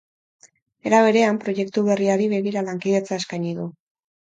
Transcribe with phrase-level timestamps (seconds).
[0.89, 3.71] Era berean, proiektu berriari begira lankidetza eskaini du.